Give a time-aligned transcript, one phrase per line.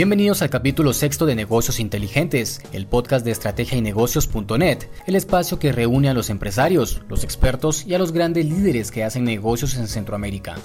[0.00, 5.58] Bienvenidos al capítulo sexto de Negocios Inteligentes, el podcast de estrategia y negocios.net, el espacio
[5.58, 9.76] que reúne a los empresarios, los expertos y a los grandes líderes que hacen negocios
[9.76, 10.56] en Centroamérica.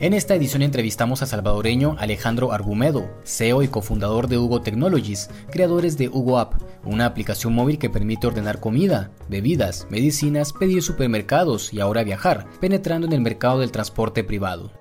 [0.00, 5.96] En esta edición entrevistamos a salvadoreño Alejandro Argumedo, CEO y cofundador de Hugo Technologies, creadores
[5.96, 11.78] de Hugo App, una aplicación móvil que permite ordenar comida, bebidas, medicinas, pedir supermercados y
[11.78, 14.72] ahora viajar, penetrando en el mercado del transporte privado.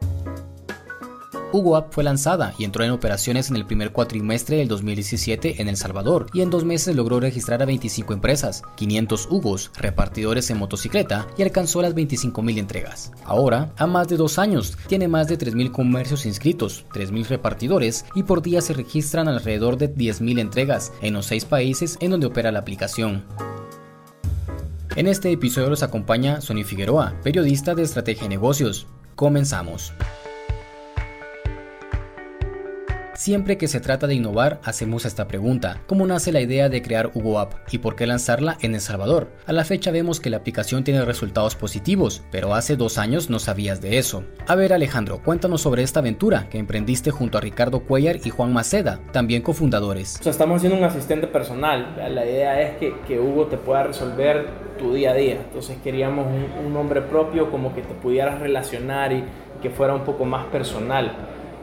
[1.54, 5.70] Hugo App fue lanzada y entró en operaciones en el primer cuatrimestre del 2017 en
[5.70, 10.58] El Salvador y en dos meses logró registrar a 25 empresas, 500 Hugos, repartidores en
[10.58, 13.12] motocicleta y alcanzó las 25.000 entregas.
[13.24, 18.24] Ahora, a más de dos años, tiene más de 3.000 comercios inscritos, 3.000 repartidores y
[18.24, 22.52] por día se registran alrededor de 10.000 entregas en los seis países en donde opera
[22.52, 23.24] la aplicación.
[24.98, 28.88] En este episodio los acompaña Sony Figueroa, periodista de Estrategia y Negocios.
[29.16, 29.94] Comenzamos.
[33.28, 35.82] Siempre que se trata de innovar, hacemos esta pregunta.
[35.86, 39.28] ¿Cómo nace la idea de crear Hugo App y por qué lanzarla en El Salvador?
[39.46, 43.40] A la fecha vemos que la aplicación tiene resultados positivos, pero hace dos años no
[43.40, 44.24] sabías de eso.
[44.48, 48.54] A ver Alejandro, cuéntanos sobre esta aventura que emprendiste junto a Ricardo Cuellar y Juan
[48.54, 50.22] Maceda, también cofundadores.
[50.22, 51.98] O sea, estamos haciendo un asistente personal.
[51.98, 54.48] La idea es que, Hugo te pueda resolver
[54.80, 55.34] tu día a día.
[55.34, 59.26] Entonces queríamos un, un nombre propio como que te pudieras relacionar y
[59.62, 61.12] que fuera un poco más personal.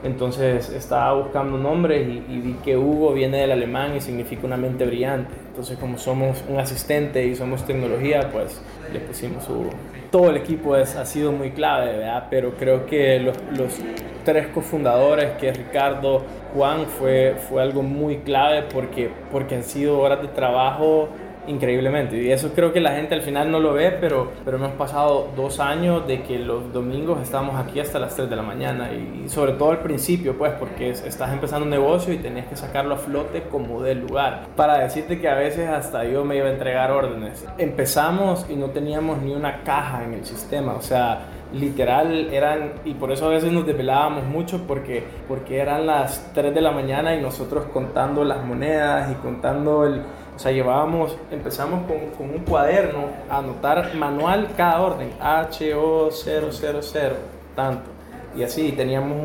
[0.05, 4.59] Entonces estaba buscando nombres y, y, vi que Hugo viene del alemán y significa una
[4.59, 5.35] mente brillante.
[5.49, 8.61] Entonces como somos un asistente y somos tecnología, pues
[8.93, 9.71] le pusimos Hugo.
[10.11, 12.27] Todo el equipo es, ha sido muy clave, ¿verdad?
[12.29, 13.81] Pero creo que los, los
[14.25, 16.23] tres cofundadores, que es Ricardo,
[16.55, 21.09] Juan, fue, fue algo muy clave porque, porque han sido horas de trabajo
[21.47, 22.23] increíblemente.
[22.23, 25.29] Y eso creo que la gente al final no lo ve, pero, pero hemos pasado
[25.37, 29.29] dos años de que los domingos estamos aquí hasta las 3 de la mañana y
[29.29, 32.99] sobre todo al principio, pues, porque estás empezando un negocio y tenés que sacarlo a
[32.99, 34.47] flote como del lugar.
[34.57, 37.45] Para decirte que a veces hasta yo me iba a entregar órdenes.
[37.59, 42.95] Empezamos y no teníamos ni una caja en el sistema, o sea, literal eran, y
[42.95, 47.15] por eso a veces nos desvelábamos mucho porque, porque eran las 3 de la mañana
[47.15, 50.03] y nosotros contando las monedas y contando el
[50.35, 57.13] o sea, llevábamos, empezamos con, un cuaderno a anotar manual cada orden, HO000,
[57.55, 57.91] tanto.
[58.37, 59.17] Y así, teníamos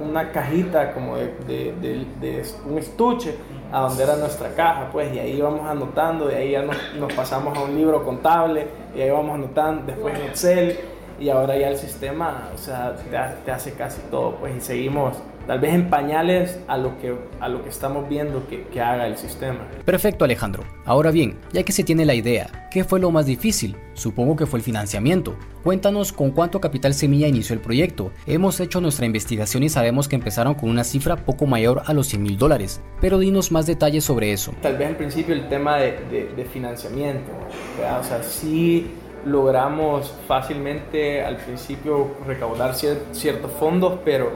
[0.00, 2.04] una cajita como de,
[2.68, 3.36] un estuche
[3.70, 7.56] a donde era nuestra caja, pues, y ahí íbamos anotando, y ahí ya nos, pasamos
[7.56, 10.78] a un libro contable, y ahí íbamos anotando, después en Excel,
[11.20, 12.96] y ahora ya el sistema, o sea,
[13.44, 15.16] te hace casi todo, pues, y seguimos
[15.46, 19.06] tal vez en pañales a lo que, a lo que estamos viendo que, que, haga
[19.06, 19.68] el sistema.
[19.84, 20.64] Perfecto Alejandro.
[20.84, 23.76] Ahora bien, ya que se tiene la idea, ¿qué fue lo más difícil?
[23.94, 25.36] Supongo que fue el financiamiento.
[25.62, 28.12] Cuéntanos con cuánto capital semilla inició el proyecto.
[28.26, 32.08] Hemos hecho nuestra investigación y sabemos que empezaron con una cifra poco mayor a los
[32.08, 34.52] 100 mil dólares, pero dinos más detalles sobre eso.
[34.60, 37.30] Tal vez al principio el tema de, de, financiamiento,
[37.98, 38.90] o sea, sí
[39.24, 44.32] logramos fácilmente al principio recaudar ciertos fondos, pero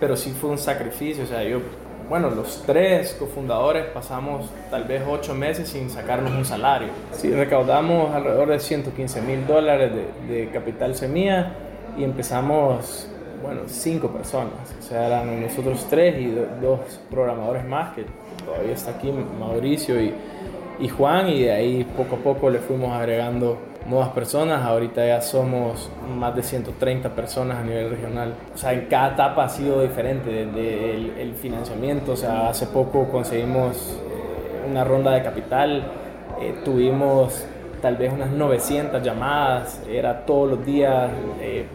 [0.00, 1.24] pero sí fue un sacrificio.
[1.24, 1.60] O sea, yo,
[2.08, 6.88] bueno, los tres cofundadores pasamos tal vez ocho meses sin sacarnos un salario.
[7.12, 11.52] Sí, recaudamos alrededor de 115 mil dólares de, de, capital semilla
[11.96, 13.08] y empezamos,
[13.42, 14.52] bueno, cinco personas.
[14.78, 16.80] O sea, eran nosotros tres y dos
[17.10, 18.04] programadores más, que
[18.44, 20.14] todavía está aquí, Mauricio y,
[20.80, 24.64] y Juan, y de ahí poco a poco le fuimos agregando nuevas personas.
[24.64, 28.34] Ahorita ya somos más de 130 personas a nivel regional.
[28.54, 32.12] O sea, en cada etapa ha sido diferente, desde el, financiamiento.
[32.12, 35.84] O sea, hace poco conseguimos eh, una ronda de capital,
[36.40, 37.44] eh, tuvimos
[37.80, 41.10] tal vez unas 900 llamadas, era todos los días.
[41.40, 41.66] Eh,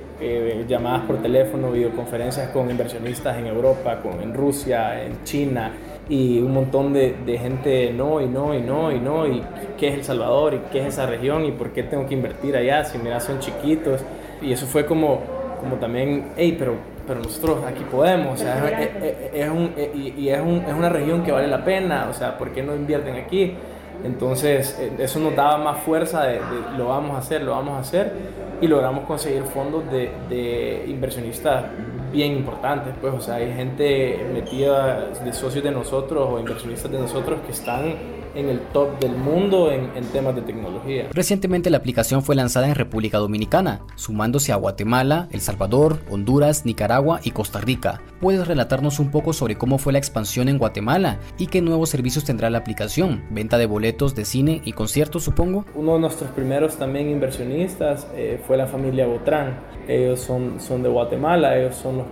[0.69, 5.73] llamadas por teléfono, videoconferencias con inversionistas en Europa, con, en Rusia, en China,
[6.09, 9.41] y un montón de, de, gente no y no y no y no y
[9.77, 12.57] qué es El Salvador y qué es esa región y por qué tengo que invertir
[12.57, 14.01] allá si mira son chiquitos
[14.41, 15.21] y eso fue como,
[15.59, 16.75] como también, hey, pero,
[17.07, 18.89] pero nosotros aquí podemos, o sea, es,
[19.33, 22.51] es, un, y, es, un, es una región que vale la pena, o sea, ¿por
[22.51, 23.55] qué no invierten aquí?
[24.03, 27.75] Entonces, eh, eso nos daba más fuerza de, de, lo vamos a hacer, lo vamos
[27.75, 28.11] a hacer
[28.59, 31.65] y logramos conseguir fondos de, de inversionistas
[32.13, 36.99] bien importantes, pues, o sea, hay gente metida de socios de nosotros o inversionistas de
[36.99, 37.95] nosotros que están
[38.35, 41.07] en el top del mundo en, en, temas de tecnología.
[41.11, 47.19] Recientemente la aplicación fue lanzada en República Dominicana, sumándose a Guatemala, El Salvador, Honduras, Nicaragua
[47.23, 48.01] y Costa Rica.
[48.19, 52.23] ¿Puedes relatarnos un poco sobre cómo fue la expansión en Guatemala y qué nuevos servicios
[52.25, 53.23] tendrá la aplicación?
[53.29, 55.65] ¿Venta de boletos de cine y conciertos, supongo?
[55.75, 59.59] Uno de nuestros primeros también inversionistas eh, fue la familia Botrán.
[59.87, 62.07] Ellos son, son de Guatemala, ellos son los,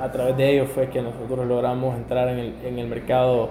[0.00, 3.50] a través de ellos fue que nosotros logramos entrar en el, en el mercado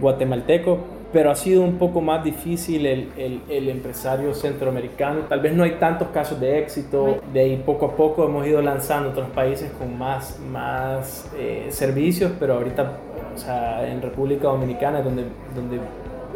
[0.00, 5.22] guatemalteco pero ha sido un poco más difícil el, el, el, empresario centroamericano.
[5.28, 8.62] Tal vez no hay tantos casos de éxito, de ahí poco a poco hemos ido
[8.62, 12.98] lanzando otros países con más, más eh, servicios, pero ahorita
[13.34, 15.24] o sea, en República Dominicana, donde,
[15.54, 15.80] donde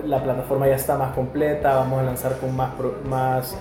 [0.07, 2.71] la plataforma ya está más completa, vamos a lanzar con más,
[3.09, 3.57] más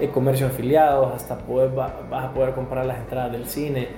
[0.00, 3.88] eh, comercios afiliados, hasta poder, vas a poder comprar las entradas del cine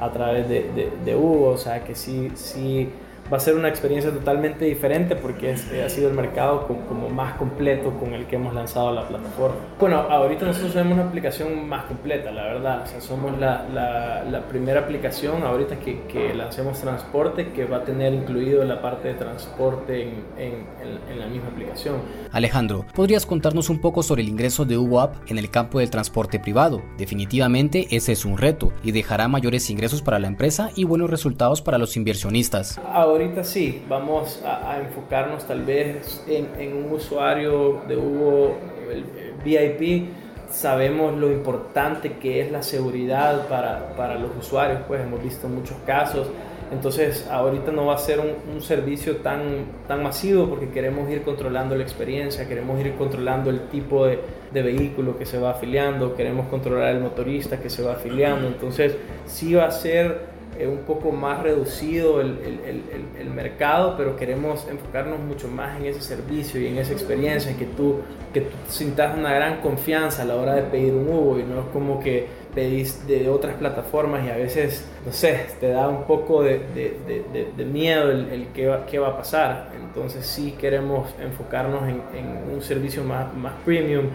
[0.00, 2.88] a través de, de, de Hugo, o sea que sí, sí
[3.32, 7.92] va a ser una experiencia totalmente diferente porque ha sido el mercado como más completo
[7.98, 9.56] con el que hemos lanzado la plataforma.
[9.78, 12.82] Bueno, ahorita nosotros tenemos una aplicación más completa, la verdad.
[12.84, 17.78] O sea, somos la, la, la primera aplicación ahorita que, que, lancemos transporte que va
[17.78, 20.66] a tener incluido la parte de transporte en, en,
[21.10, 21.96] en, la misma aplicación.
[22.32, 25.90] Alejandro, ¿podrías contarnos un poco sobre el ingreso de Hugo App en el campo del
[25.90, 26.82] transporte privado?
[26.98, 31.60] Definitivamente ese es un reto y dejará mayores ingresos para la empresa y buenos resultados
[31.62, 32.78] para los inversionistas.
[32.92, 38.56] Ahora ahorita sí, vamos a, enfocarnos tal vez en, un usuario de Hugo
[38.90, 39.04] el,
[39.44, 40.08] VIP.
[40.50, 45.76] Sabemos lo importante que es la seguridad para, para, los usuarios, pues hemos visto muchos
[45.86, 46.28] casos.
[46.72, 51.22] Entonces ahorita no va a ser un, un, servicio tan, tan masivo porque queremos ir
[51.22, 54.20] controlando la experiencia, queremos ir controlando el tipo de,
[54.52, 58.46] de vehículo que se va afiliando, queremos controlar el motorista que se va afiliando.
[58.46, 58.96] Entonces
[59.26, 62.82] sí va a ser un poco más reducido el, el,
[63.18, 67.64] el, mercado, pero queremos enfocarnos mucho más en ese servicio y en esa experiencia, que
[67.64, 68.00] tú,
[68.34, 71.60] que tú sintas una gran confianza a la hora de pedir un Uber y no
[71.60, 76.04] es como que pedís de otras plataformas y a veces, no sé, te da un
[76.04, 79.70] poco de, de, de, de miedo el, el qué, va, qué, va, a pasar.
[79.80, 84.06] Entonces sí queremos enfocarnos en, en un servicio más, más premium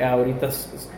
[0.00, 0.48] ahorita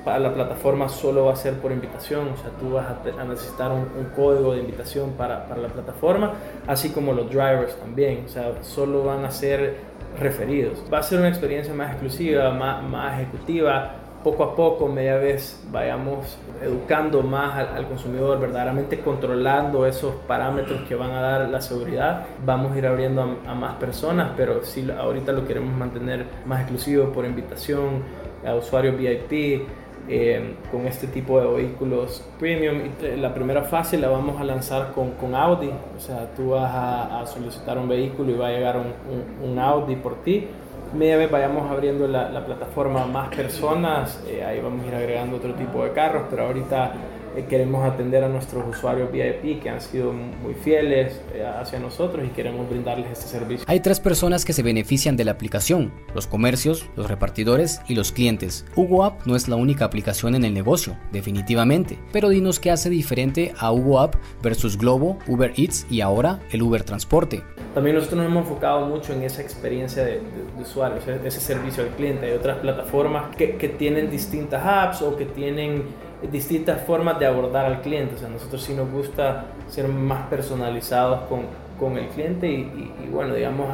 [0.05, 3.73] para la plataforma solo va a ser por invitación, o sea, tú vas a, necesitar
[3.73, 6.33] un, código de invitación para, para, la plataforma,
[6.67, 9.77] así como los drivers también, o sea, solo van a ser
[10.19, 10.83] referidos.
[10.93, 15.63] Va a ser una experiencia más exclusiva, más, más ejecutiva, poco a poco, media vez,
[15.71, 22.25] vayamos educando más al, consumidor, verdaderamente controlando esos parámetros que van a dar la seguridad.
[22.45, 26.63] Vamos a ir abriendo a, a más personas, pero sí, ahorita lo queremos mantener más
[26.63, 28.03] exclusivo por invitación
[28.47, 29.67] a usuarios VIP
[30.07, 32.81] eh, con este tipo de vehículos premium.
[33.01, 36.71] Y la primera fase la vamos a lanzar con, con Audi, o sea, tú vas
[36.75, 40.47] a, solicitar un vehículo y va a llegar un, un, Audi por ti.
[40.93, 44.95] Media vez vayamos abriendo la, la plataforma a más personas, eh, ahí vamos a ir
[44.95, 46.93] agregando otro tipo de carros, pero ahorita
[47.37, 52.25] eh, queremos atender a nuestros usuarios VIP que han sido muy fieles eh, hacia nosotros
[52.27, 53.65] y queremos brindarles este servicio.
[53.69, 58.13] Hay tres personas que se benefician de la aplicación, los comercios, los repartidores y los
[58.13, 58.65] clientes.
[58.77, 62.91] Hugo App no es la única aplicación en el negocio, definitivamente, pero dinos qué hace
[62.91, 67.43] diferente a Hugo App versus Globo, Uber Eats y ahora el Uber Transporte.
[67.75, 71.91] También nosotros nos hemos enfocado mucho en esa experiencia de, de, usuarios, ese servicio al
[71.91, 72.27] cliente.
[72.27, 75.83] Hay otras plataformas que, que tienen distintas apps o que tienen
[76.31, 78.15] distintas formas de abordar al cliente.
[78.15, 81.43] O sea, nosotros sí nos gusta ser más personalizados con,
[81.79, 83.67] con el cliente y, y, bueno, digamos,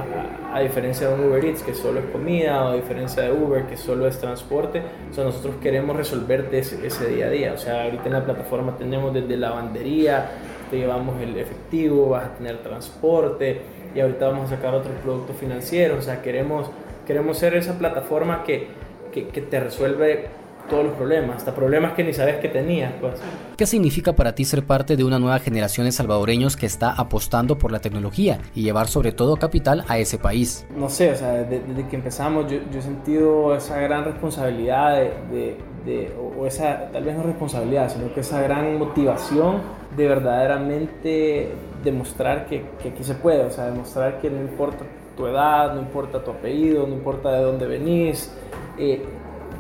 [0.53, 3.67] a, diferencia de un Uber Eats que solo es comida o a diferencia de Uber
[3.67, 7.53] que solo es transporte, o sea, nosotros queremos resolverte ese, ese día a día.
[7.55, 10.31] O sea, ahorita en la plataforma tenemos desde lavandería,
[10.71, 13.61] te llevamos el efectivo, vas a tener transporte
[13.95, 15.99] y ahorita vamos a sacar otros productos financieros.
[15.99, 16.71] O sea, queremos,
[17.07, 18.69] queremos ser esa plataforma que,
[19.13, 20.40] que, que te resuelve
[20.71, 22.93] todos los problemas, hasta problemas que ni sabes que tenías.
[23.01, 23.15] Pues.
[23.57, 27.59] ¿Qué significa para ti ser parte de una nueva generación de salvadoreños que está apostando
[27.59, 30.67] por la tecnología y llevar sobre todo capital a ese país?
[30.75, 34.97] No sé, o sea, desde, desde que empezamos yo, yo, he sentido esa gran responsabilidad
[34.97, 39.61] de, de, de, o esa, tal vez no responsabilidad, sino que esa gran motivación
[39.97, 44.85] de verdaderamente demostrar que, que aquí se puede, o sea, demostrar que no importa
[45.17, 48.33] tu edad, no importa tu apellido, no importa de dónde venís,
[48.79, 49.03] eh,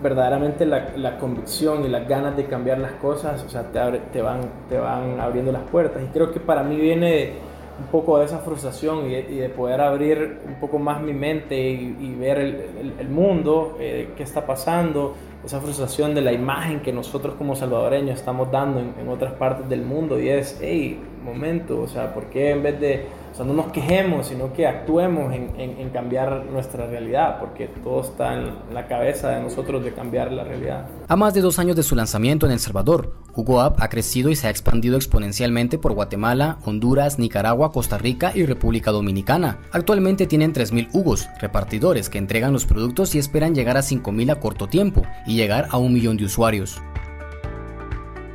[0.02, 3.80] verdaderamente la, la, convicción y las ganas de cambiar las cosas, o sea, te,
[4.12, 6.02] te, van, te van abriendo las puertas.
[6.02, 7.32] Y creo que para mí viene
[7.78, 12.14] un poco de esa frustración y de, poder abrir un poco más mi mente y,
[12.18, 15.14] ver el, el, el mundo, eh, qué está pasando,
[15.44, 19.68] esa frustración de la imagen que nosotros como salvadoreños estamos dando en, en otras partes
[19.68, 23.44] del mundo y es, hey, momento, o sea, ¿por qué en vez de, o sea,
[23.44, 27.38] no nos quejemos, sino que actuemos en, cambiar nuestra realidad?
[27.40, 30.86] Porque todo está en la cabeza de nosotros de cambiar la realidad.
[31.08, 34.30] A más de dos años de su lanzamiento en El Salvador, Hugo App ha crecido
[34.30, 39.58] y se ha expandido exponencialmente por Guatemala, Honduras, Nicaragua, Costa Rica y República Dominicana.
[39.72, 44.40] Actualmente tienen 3.000 Hugos, repartidores que entregan los productos y esperan llegar a 5.000 a
[44.40, 46.80] corto tiempo y llegar a un millón de usuarios.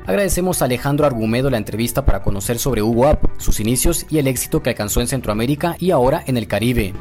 [0.08, 4.28] Agradecemos a Alejandro Argumedo la entrevista para conocer sobre Hugo App, sus inicios y el
[4.28, 6.94] éxito que alcanzó en Centroamérica y ahora en el Caribe.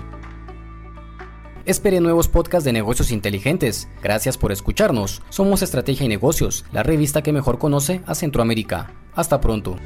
[1.66, 3.88] Espere nuevos podcasts de negocios inteligentes.
[4.02, 5.22] Gracias por escucharnos.
[5.28, 8.90] Somos Estrategia y Negocios, la revista que mejor conoce a Centroamérica.
[9.14, 9.76] Hasta pronto.